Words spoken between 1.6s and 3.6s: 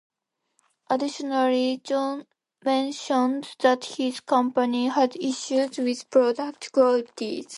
John mentioned